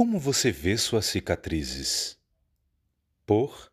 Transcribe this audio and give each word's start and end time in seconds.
Como 0.00 0.18
você 0.18 0.50
vê 0.50 0.78
suas 0.78 1.04
cicatrizes? 1.04 2.18
Por 3.26 3.70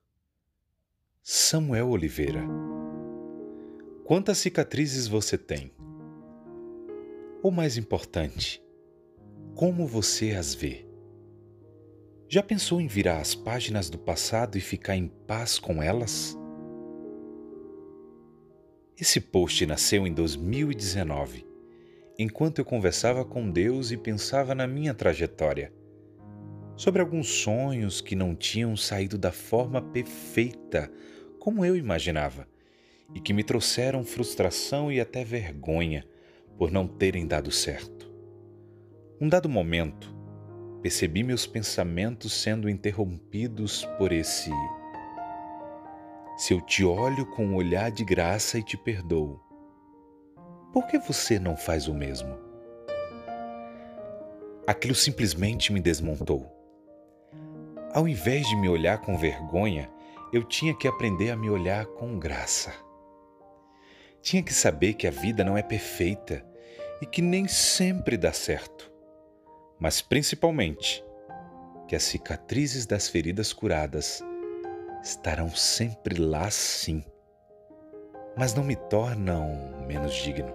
Samuel 1.24 1.88
Oliveira. 1.88 2.44
Quantas 4.04 4.38
cicatrizes 4.40 5.08
você 5.08 5.38
tem? 5.38 5.72
Ou 7.42 7.50
mais 7.50 7.78
importante, 7.78 8.62
como 9.56 9.88
você 9.88 10.32
as 10.32 10.54
vê? 10.54 10.86
Já 12.28 12.44
pensou 12.44 12.82
em 12.82 12.88
virar 12.88 13.22
as 13.22 13.34
páginas 13.34 13.90
do 13.90 13.98
passado 13.98 14.58
e 14.58 14.60
ficar 14.60 14.98
em 14.98 15.08
paz 15.08 15.58
com 15.58 15.82
elas? 15.82 16.38
Esse 19.00 19.22
post 19.22 19.66
nasceu 19.66 20.06
em 20.06 20.14
2019, 20.14 21.48
enquanto 22.20 22.60
eu 22.60 22.66
conversava 22.66 23.24
com 23.24 23.50
Deus 23.50 23.92
e 23.92 23.98
pensava 23.98 24.54
na 24.54 24.68
minha 24.68 24.94
trajetória 24.94 25.72
sobre 26.78 27.02
alguns 27.02 27.28
sonhos 27.28 28.00
que 28.00 28.16
não 28.16 28.36
tinham 28.36 28.78
saído 28.78 29.18
da 29.18 29.32
forma 29.32 29.82
perfeita 29.82 30.90
como 31.40 31.66
eu 31.66 31.76
imaginava 31.76 32.48
e 33.16 33.20
que 33.20 33.34
me 33.34 33.44
trouxeram 33.44 34.04
frustração 34.04 34.92
e 34.92 35.02
até 35.02 35.24
vergonha 35.24 36.08
por 36.56 36.72
não 36.72 36.88
terem 36.88 37.26
dado 37.26 37.52
certo. 37.52 38.12
Um 39.20 39.28
dado 39.28 39.50
momento, 39.50 40.16
percebi 40.82 41.24
meus 41.24 41.48
pensamentos 41.48 42.34
sendo 42.34 42.70
interrompidos 42.70 43.84
por 43.98 44.12
esse. 44.12 44.52
Se 46.38 46.54
eu 46.54 46.62
te 46.62 46.84
olho 46.84 47.26
com 47.32 47.48
um 47.48 47.56
olhar 47.56 47.90
de 47.90 48.06
graça 48.06 48.60
e 48.60 48.64
te 48.64 48.78
perdoo, 48.78 49.42
por 50.72 50.86
que 50.86 51.00
você 51.00 51.40
não 51.40 51.58
faz 51.58 51.88
o 51.88 51.94
mesmo? 51.94 52.38
Aquilo 54.68 54.94
simplesmente 54.94 55.74
me 55.74 55.80
desmontou. 55.80 56.57
Ao 57.98 58.08
invés 58.08 58.48
de 58.48 58.56
me 58.56 58.70
olhar 58.70 59.00
com 59.00 59.18
vergonha, 59.18 59.90
eu 60.32 60.44
tinha 60.44 60.72
que 60.72 60.88
aprender 60.88 61.32
a 61.32 61.36
me 61.36 61.50
olhar 61.50 61.84
com 61.88 62.20
graça. 62.20 62.72
Tinha 64.22 64.44
que 64.44 64.54
saber 64.54 64.94
que 64.94 65.08
a 65.08 65.10
vida 65.10 65.44
não 65.44 65.58
é 65.58 65.64
perfeita 65.64 66.46
e 67.02 67.08
que 67.08 67.24
nem 67.24 67.48
sempre 67.48 68.16
dá 68.16 68.32
certo, 68.32 68.94
mas 69.80 70.00
principalmente 70.00 71.04
que 71.88 71.96
as 71.96 72.04
cicatrizes 72.04 72.86
das 72.86 73.10
feridas 73.10 73.52
curadas 73.52 74.22
estarão 75.02 75.50
sempre 75.50 76.22
lá 76.22 76.52
sim, 76.52 77.04
mas 78.38 78.54
não 78.54 78.64
me 78.64 78.76
tornam 78.76 79.76
menos 79.88 80.14
digno. 80.14 80.54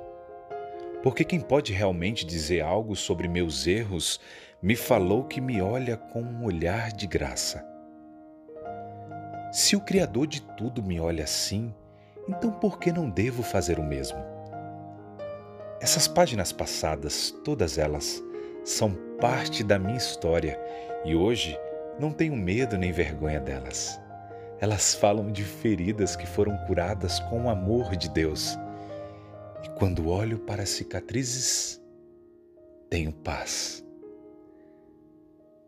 Porque 1.02 1.24
quem 1.24 1.40
pode 1.40 1.72
realmente 1.72 2.24
dizer 2.24 2.60
algo 2.60 2.94
sobre 2.94 3.26
meus 3.26 3.66
erros 3.66 4.20
me 4.62 4.77
falou 4.77 5.24
que 5.24 5.41
me 5.41 5.60
olha 5.60 5.96
com 5.96 6.22
um 6.22 6.44
olhar 6.44 6.92
de 6.92 7.08
graça. 7.08 7.66
Se 9.50 9.74
o 9.74 9.80
Criador 9.80 10.28
de 10.28 10.41
tudo 10.41 10.80
me 10.80 11.00
olha 11.00 11.24
assim, 11.24 11.74
então 12.28 12.52
por 12.52 12.78
que 12.78 12.92
não 12.92 13.10
devo 13.10 13.42
fazer 13.42 13.80
o 13.80 13.82
mesmo? 13.82 14.19
Essas 15.80 16.06
páginas 16.06 16.52
passadas, 16.52 17.32
todas 17.44 17.77
elas, 17.77 18.22
são 18.62 18.94
parte 19.20 19.64
da 19.64 19.80
minha 19.80 19.96
história 19.96 20.56
e 21.04 21.16
hoje 21.16 21.58
não 21.98 22.12
tenho 22.12 22.36
medo 22.36 22.78
nem 22.78 22.92
vergonha 22.92 23.41
delas. 23.41 24.00
Elas 24.60 24.94
falam 24.94 25.32
de 25.32 25.42
feridas 25.42 26.14
que 26.14 26.24
foram 26.24 26.56
curadas 26.69 27.19
com 27.19 27.47
o 27.47 27.50
amor 27.50 27.97
de 27.97 28.08
Deus. 28.08 28.56
E 29.64 29.69
quando 29.70 30.08
olho 30.08 30.38
para 30.38 30.62
as 30.62 30.69
cicatrizes, 30.69 31.82
tenho 32.88 33.12
paz 33.12 33.82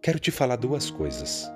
quero 0.04 0.18
te 0.18 0.30
falar 0.30 0.56
duas 0.56 0.90
coisas. 0.90 1.50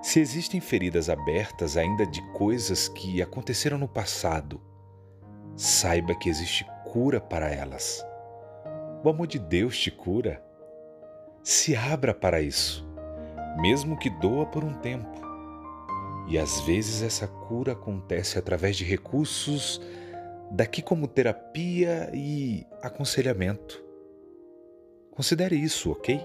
Se 0.00 0.20
existem 0.20 0.60
feridas 0.60 1.10
abertas 1.10 1.76
ainda 1.76 2.06
de 2.06 2.22
coisas 2.30 2.88
que 2.88 3.20
aconteceram 3.20 3.76
no 3.76 3.88
passado, 3.88 4.60
saiba 5.56 6.14
que 6.14 6.28
existe 6.28 6.64
cura 6.84 7.20
para 7.20 7.50
elas. 7.50 8.06
O 9.02 9.08
amor 9.08 9.26
de 9.26 9.40
Deus 9.40 9.76
te 9.76 9.90
cura. 9.90 10.40
Se 11.42 11.74
abra 11.74 12.14
para 12.14 12.40
isso, 12.40 12.88
mesmo 13.60 13.98
que 13.98 14.08
doa 14.08 14.46
por 14.46 14.62
um 14.62 14.74
tempo. 14.74 15.20
E 16.28 16.38
às 16.38 16.60
vezes 16.60 17.02
essa 17.02 17.26
cura 17.26 17.72
acontece 17.72 18.38
através 18.38 18.76
de 18.76 18.84
recursos 18.84 19.80
daqui 20.48 20.80
como 20.80 21.08
terapia 21.08 22.08
e 22.14 22.64
aconselhamento. 22.80 23.82
Considere 25.10 25.56
isso, 25.56 25.90
ok? 25.90 26.24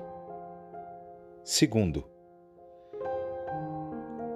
Segundo, 1.49 2.03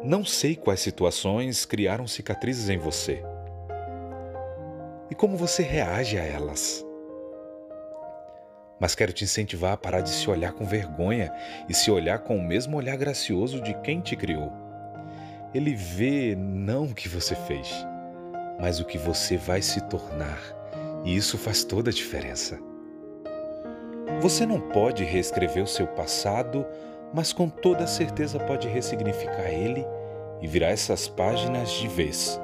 não 0.01 0.23
sei 0.23 0.55
quais 0.55 0.79
situações 0.79 1.65
criaram 1.65 2.07
cicatrizes 2.07 2.69
em 2.69 2.77
você 2.77 3.21
e 5.09 5.13
como 5.13 5.35
você 5.35 5.61
reage 5.61 6.17
a 6.17 6.23
elas. 6.23 6.85
Mas 8.79 8.95
quero 8.95 9.11
te 9.11 9.25
incentivar 9.25 9.73
a 9.73 9.77
parar 9.77 9.99
de 9.99 10.09
se 10.09 10.29
olhar 10.29 10.53
com 10.53 10.63
vergonha 10.63 11.33
e 11.67 11.73
se 11.73 11.91
olhar 11.91 12.19
com 12.19 12.37
o 12.37 12.41
mesmo 12.41 12.77
olhar 12.77 12.95
gracioso 12.95 13.59
de 13.59 13.73
quem 13.81 13.99
te 13.99 14.15
criou. 14.15 14.49
Ele 15.53 15.75
vê 15.75 16.33
não 16.33 16.85
o 16.85 16.95
que 16.95 17.09
você 17.09 17.35
fez, 17.35 17.85
mas 18.57 18.79
o 18.79 18.85
que 18.85 18.97
você 18.97 19.35
vai 19.35 19.61
se 19.61 19.81
tornar, 19.89 20.39
e 21.03 21.13
isso 21.13 21.37
faz 21.37 21.65
toda 21.65 21.89
a 21.89 21.93
diferença. 21.93 22.57
Você 24.21 24.45
não 24.45 24.61
pode 24.61 25.03
reescrever 25.03 25.61
o 25.61 25.67
seu 25.67 25.87
passado 25.87 26.65
mas 27.13 27.33
com 27.33 27.49
toda 27.49 27.85
certeza 27.87 28.39
pode 28.39 28.67
ressignificar 28.67 29.49
ele 29.49 29.85
e 30.41 30.47
virar 30.47 30.69
essas 30.69 31.07
páginas 31.07 31.69
de 31.71 31.87
vez, 31.87 32.39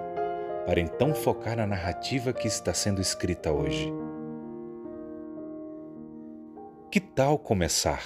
para 0.66 0.79
então 0.79 1.13
focar 1.13 1.55
na 1.55 1.66
narrativa 1.66 2.33
que 2.33 2.47
está 2.47 2.73
sendo 2.73 3.01
escrita 3.01 3.51
hoje. 3.51 3.91
Que 6.91 7.00
tal 7.00 7.38
começar? 7.38 8.01